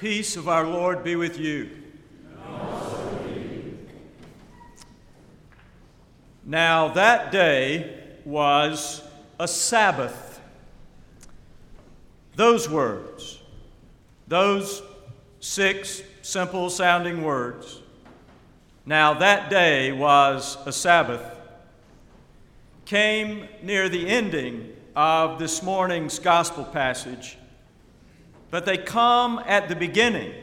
peace 0.00 0.34
of 0.34 0.48
our 0.48 0.66
Lord 0.66 1.04
be 1.04 1.14
with 1.14 1.38
you. 1.38 1.68
Now, 6.42 6.88
that 6.88 7.30
day 7.30 7.98
was 8.24 9.02
a 9.38 9.46
Sabbath. 9.46 10.40
Those 12.34 12.66
words, 12.66 13.42
those 14.26 14.82
six 15.40 16.02
simple 16.22 16.70
sounding 16.70 17.22
words, 17.22 17.82
now 18.86 19.12
that 19.12 19.50
day 19.50 19.92
was 19.92 20.56
a 20.64 20.72
Sabbath, 20.72 21.22
came 22.86 23.46
near 23.62 23.90
the 23.90 24.08
ending 24.08 24.74
of 24.96 25.38
this 25.38 25.62
morning's 25.62 26.18
gospel 26.18 26.64
passage 26.64 27.36
but 28.50 28.66
they 28.66 28.78
come 28.78 29.40
at 29.46 29.68
the 29.68 29.76
beginning 29.76 30.34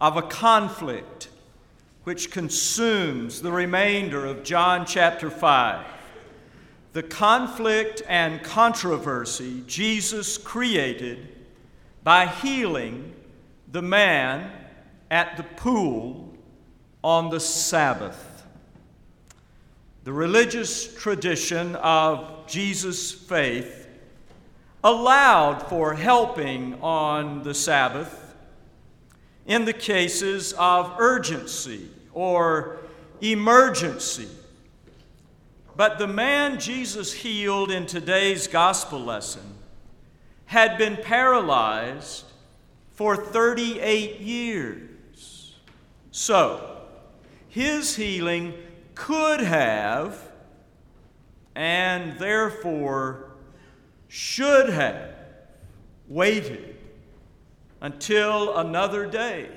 of 0.00 0.16
a 0.16 0.22
conflict 0.22 1.28
which 2.04 2.30
consumes 2.30 3.40
the 3.40 3.50
remainder 3.50 4.24
of 4.26 4.44
John 4.44 4.84
chapter 4.86 5.30
5. 5.30 5.84
The 6.92 7.02
conflict 7.02 8.02
and 8.08 8.42
controversy 8.42 9.64
Jesus 9.66 10.38
created 10.38 11.28
by 12.04 12.26
healing 12.26 13.14
the 13.72 13.82
man 13.82 14.50
at 15.10 15.36
the 15.36 15.42
pool 15.42 16.32
on 17.02 17.30
the 17.30 17.40
Sabbath. 17.40 18.44
The 20.04 20.12
religious 20.12 20.94
tradition 20.94 21.74
of 21.76 22.46
Jesus' 22.46 23.10
faith 23.10 23.83
allowed 24.84 25.62
for 25.62 25.94
helping 25.94 26.74
on 26.82 27.42
the 27.42 27.54
Sabbath 27.54 28.34
in 29.46 29.64
the 29.64 29.72
cases 29.72 30.52
of 30.58 30.94
urgency 30.98 31.88
or 32.12 32.76
emergency. 33.22 34.28
But 35.74 35.98
the 35.98 36.06
man 36.06 36.60
Jesus 36.60 37.14
healed 37.14 37.70
in 37.70 37.86
today's 37.86 38.46
gospel 38.46 39.00
lesson 39.00 39.54
had 40.46 40.76
been 40.76 40.98
paralyzed 40.98 42.26
for 42.92 43.16
38 43.16 44.20
years. 44.20 45.54
So, 46.10 46.82
his 47.48 47.96
healing 47.96 48.54
could 48.94 49.40
have 49.40 50.30
and 51.56 52.18
therefore 52.18 53.33
should 54.14 54.68
have 54.68 55.12
waited 56.06 56.76
until 57.80 58.56
another 58.58 59.06
day, 59.06 59.48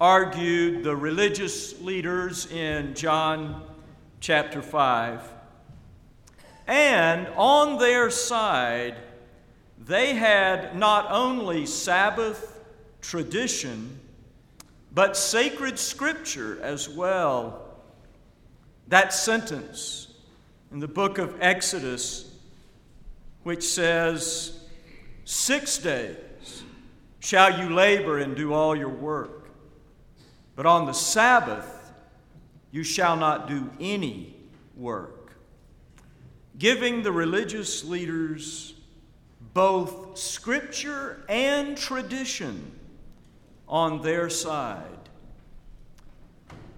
argued 0.00 0.84
the 0.84 0.94
religious 0.94 1.80
leaders 1.80 2.46
in 2.52 2.94
John 2.94 3.64
chapter 4.20 4.62
5. 4.62 5.28
And 6.68 7.26
on 7.34 7.78
their 7.78 8.10
side, 8.10 8.94
they 9.76 10.14
had 10.14 10.76
not 10.76 11.10
only 11.10 11.66
Sabbath 11.66 12.60
tradition, 13.00 13.98
but 14.94 15.16
sacred 15.16 15.80
scripture 15.80 16.60
as 16.62 16.88
well. 16.88 17.74
That 18.86 19.12
sentence 19.12 20.14
in 20.70 20.78
the 20.78 20.86
book 20.86 21.18
of 21.18 21.36
Exodus 21.40 22.31
which 23.42 23.64
says, 23.64 24.58
Six 25.24 25.78
days 25.78 26.62
shall 27.20 27.60
you 27.60 27.74
labor 27.74 28.18
and 28.18 28.36
do 28.36 28.52
all 28.52 28.76
your 28.76 28.88
work, 28.88 29.50
but 30.56 30.66
on 30.66 30.86
the 30.86 30.92
Sabbath 30.92 31.92
you 32.70 32.82
shall 32.82 33.16
not 33.16 33.48
do 33.48 33.70
any 33.80 34.36
work. 34.76 35.34
Giving 36.58 37.02
the 37.02 37.12
religious 37.12 37.84
leaders 37.84 38.74
both 39.54 40.18
scripture 40.18 41.24
and 41.28 41.76
tradition 41.76 42.72
on 43.68 44.02
their 44.02 44.28
side. 44.30 44.86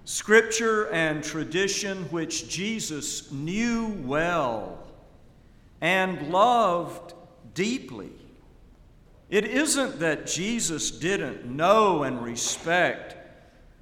Scripture 0.05 0.91
and 0.91 1.25
tradition 1.25 2.05
which 2.11 2.49
Jesus 2.49 3.33
knew 3.33 3.97
well 4.05 4.85
and 5.85 6.31
loved 6.31 7.13
deeply. 7.53 8.11
It 9.29 9.45
isn't 9.45 10.01
that 10.01 10.27
Jesus 10.27 10.91
didn't 10.91 11.45
know 11.45 12.05
and 12.05 12.25
respect 12.25 13.17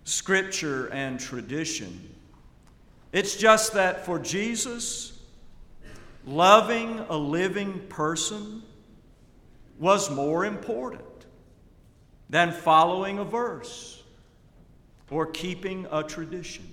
Scripture 0.02 0.88
and 0.88 1.20
tradition. 1.20 2.12
It's 3.12 3.36
just 3.36 3.74
that 3.74 4.04
for 4.04 4.18
Jesus, 4.18 5.16
loving 6.26 6.98
a 7.08 7.16
living 7.16 7.78
person 7.88 8.64
was 9.78 10.10
more 10.10 10.44
important 10.44 11.04
than 12.30 12.50
following 12.50 13.20
a 13.20 13.24
verse 13.24 14.02
or 15.08 15.26
keeping 15.26 15.86
a 15.92 16.02
tradition, 16.02 16.68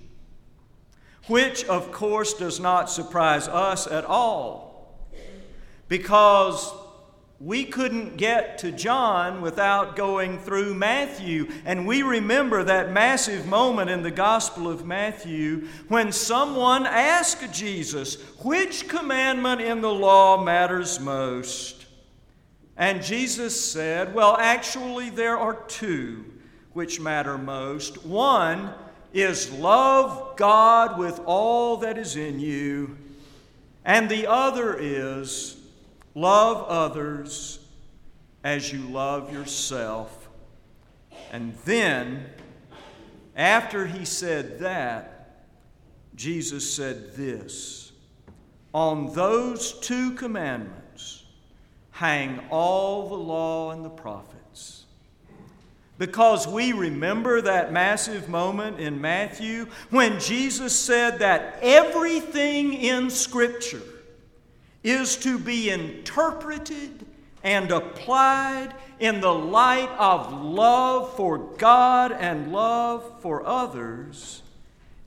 which, 1.28 1.64
of 1.66 1.92
course, 1.92 2.34
does 2.34 2.58
not 2.58 2.90
surprise 2.90 3.46
us 3.46 3.86
at 3.86 4.04
all 4.04 4.69
because 5.90 6.72
we 7.40 7.64
couldn't 7.64 8.16
get 8.16 8.58
to 8.58 8.70
John 8.70 9.40
without 9.40 9.96
going 9.96 10.38
through 10.38 10.74
Matthew. 10.74 11.50
And 11.64 11.84
we 11.84 12.02
remember 12.02 12.62
that 12.62 12.92
massive 12.92 13.46
moment 13.46 13.90
in 13.90 14.02
the 14.02 14.10
Gospel 14.10 14.70
of 14.70 14.86
Matthew 14.86 15.66
when 15.88 16.12
someone 16.12 16.86
asked 16.86 17.52
Jesus, 17.52 18.22
Which 18.44 18.88
commandment 18.88 19.60
in 19.60 19.80
the 19.80 19.92
law 19.92 20.42
matters 20.42 21.00
most? 21.00 21.86
And 22.76 23.02
Jesus 23.02 23.60
said, 23.60 24.14
Well, 24.14 24.36
actually, 24.38 25.10
there 25.10 25.38
are 25.38 25.64
two 25.66 26.24
which 26.72 27.00
matter 27.00 27.36
most. 27.36 28.04
One 28.04 28.72
is 29.12 29.50
love 29.50 30.36
God 30.36 31.00
with 31.00 31.20
all 31.26 31.78
that 31.78 31.98
is 31.98 32.14
in 32.14 32.38
you, 32.38 32.96
and 33.84 34.08
the 34.08 34.28
other 34.28 34.76
is 34.78 35.59
Love 36.14 36.66
others 36.68 37.60
as 38.42 38.72
you 38.72 38.80
love 38.80 39.32
yourself. 39.32 40.28
And 41.32 41.54
then, 41.64 42.26
after 43.36 43.86
he 43.86 44.04
said 44.04 44.58
that, 44.60 45.44
Jesus 46.14 46.74
said 46.74 47.14
this 47.14 47.92
On 48.74 49.12
those 49.14 49.78
two 49.80 50.12
commandments 50.12 51.24
hang 51.92 52.40
all 52.50 53.08
the 53.08 53.14
law 53.14 53.70
and 53.70 53.84
the 53.84 53.90
prophets. 53.90 54.84
Because 55.98 56.48
we 56.48 56.72
remember 56.72 57.42
that 57.42 57.74
massive 57.74 58.26
moment 58.26 58.80
in 58.80 59.02
Matthew 59.02 59.66
when 59.90 60.18
Jesus 60.18 60.74
said 60.74 61.18
that 61.18 61.58
everything 61.60 62.72
in 62.72 63.10
Scripture 63.10 63.82
is 64.82 65.16
to 65.16 65.38
be 65.38 65.70
interpreted 65.70 67.06
and 67.42 67.70
applied 67.70 68.74
in 68.98 69.20
the 69.20 69.32
light 69.32 69.90
of 69.98 70.32
love 70.32 71.14
for 71.16 71.38
God 71.38 72.12
and 72.12 72.52
love 72.52 73.20
for 73.20 73.46
others, 73.46 74.42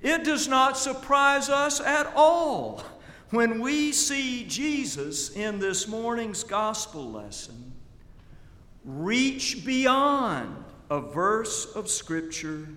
it 0.02 0.24
does 0.24 0.48
not 0.48 0.78
surprise 0.78 1.50
us 1.50 1.80
at 1.80 2.12
all 2.16 2.84
when 3.30 3.62
we 3.62 3.92
see 3.92 4.46
Jesus 4.46 5.30
in 5.32 5.60
this 5.60 5.88
morning's 5.88 6.44
gospel 6.44 7.12
lesson 7.12 7.74
reach 8.86 9.66
beyond 9.66 10.64
a 10.90 11.00
verse 11.00 11.66
of 11.74 11.90
Scripture 11.90 12.68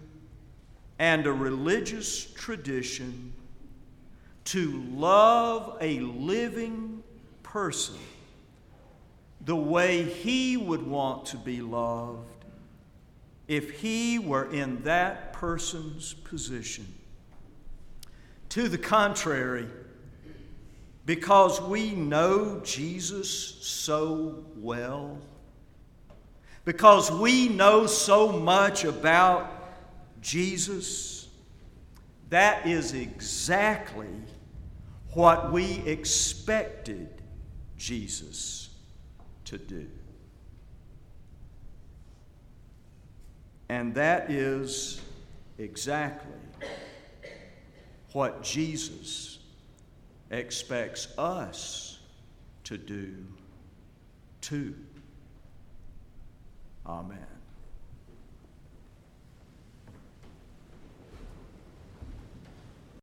and 0.99 1.27
a 1.27 1.33
religious 1.33 2.33
tradition 2.33 3.33
to 4.47 4.83
love 4.95 5.77
a 5.81 6.01
living 6.01 7.03
person 7.43 7.97
the 9.45 9.57
way 9.57 10.03
he 10.03 10.57
would 10.57 10.87
want 10.87 11.27
to 11.27 11.37
be 11.37 11.61
loved 11.61 12.45
if 13.49 13.81
he 13.81 14.19
were 14.19 14.51
in 14.53 14.83
that 14.83 15.33
person's 15.33 16.15
position. 16.15 16.87
To 18.51 18.69
the 18.69 18.79
contrary, 18.79 19.69
because 21.05 21.61
we 21.61 21.93
know 21.93 22.61
Jesus 22.65 23.31
so 23.31 24.45
well, 24.57 25.19
because 26.65 27.11
we 27.11 27.49
know 27.49 27.87
so 27.87 28.33
much 28.33 28.85
about 28.85 29.53
Jesus, 30.21 31.29
that 32.31 32.67
is 32.67 32.93
exactly 32.93 34.09
what 35.17 35.51
we 35.51 35.79
expected 35.87 37.09
Jesus 37.79 38.69
to 39.47 39.57
do. 39.57 39.89
And 43.71 43.95
that 43.95 44.31
is 44.31 45.01
exactly 45.57 46.37
what 48.13 48.43
Jesus 48.43 49.39
expects 50.31 51.09
us 51.17 51.99
to 52.65 52.77
do 52.77 53.15
too. 54.43 54.75
Amen. 56.85 57.27